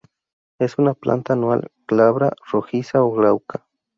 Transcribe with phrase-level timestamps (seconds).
[0.57, 3.67] Es una planta anual, glabra, rojiza o glauca.